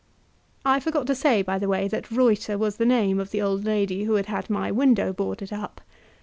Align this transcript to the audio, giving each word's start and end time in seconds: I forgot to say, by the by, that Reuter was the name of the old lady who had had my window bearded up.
I 0.65 0.79
forgot 0.79 1.05
to 1.05 1.13
say, 1.13 1.43
by 1.43 1.59
the 1.59 1.67
by, 1.67 1.87
that 1.89 2.09
Reuter 2.09 2.57
was 2.57 2.77
the 2.77 2.87
name 2.87 3.19
of 3.19 3.29
the 3.29 3.39
old 3.43 3.65
lady 3.65 4.05
who 4.05 4.15
had 4.15 4.25
had 4.25 4.49
my 4.49 4.71
window 4.71 5.13
bearded 5.13 5.53
up. 5.53 5.79